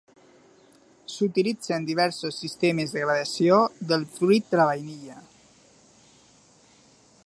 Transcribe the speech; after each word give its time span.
S"utilitzen 1.15 1.85
diversos 1.89 2.39
sistemes 2.45 2.95
de 2.97 3.05
gradació 3.05 3.61
del 3.93 4.09
fruit 4.17 4.51
de 4.55 4.61
la 4.63 4.67
vainilla. 4.73 5.23